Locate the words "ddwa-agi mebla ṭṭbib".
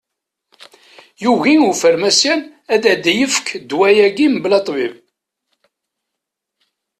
3.63-4.93